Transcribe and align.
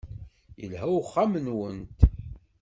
Yelha 0.59 0.85
uxxam-nwent. 0.99 1.99